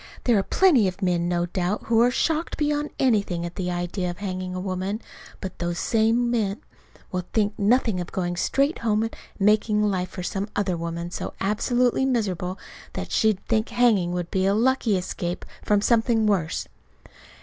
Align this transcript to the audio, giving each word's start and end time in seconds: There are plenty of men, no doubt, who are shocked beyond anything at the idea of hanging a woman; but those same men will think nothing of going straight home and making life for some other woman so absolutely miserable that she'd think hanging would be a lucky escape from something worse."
There 0.23 0.35
are 0.39 0.41
plenty 0.41 0.87
of 0.87 1.03
men, 1.03 1.29
no 1.29 1.45
doubt, 1.45 1.83
who 1.83 2.01
are 2.01 2.09
shocked 2.09 2.57
beyond 2.57 2.89
anything 2.97 3.45
at 3.45 3.55
the 3.55 3.69
idea 3.69 4.09
of 4.09 4.17
hanging 4.17 4.55
a 4.55 4.59
woman; 4.59 4.99
but 5.39 5.59
those 5.59 5.77
same 5.77 6.31
men 6.31 6.59
will 7.11 7.25
think 7.33 7.53
nothing 7.59 7.99
of 8.01 8.11
going 8.11 8.35
straight 8.35 8.79
home 8.79 9.03
and 9.03 9.15
making 9.37 9.83
life 9.83 10.09
for 10.09 10.23
some 10.23 10.49
other 10.55 10.75
woman 10.75 11.11
so 11.11 11.35
absolutely 11.39 12.03
miserable 12.07 12.57
that 12.93 13.11
she'd 13.11 13.45
think 13.45 13.69
hanging 13.69 14.11
would 14.11 14.31
be 14.31 14.47
a 14.47 14.55
lucky 14.55 14.97
escape 14.97 15.45
from 15.61 15.81
something 15.81 16.25
worse." 16.25 16.67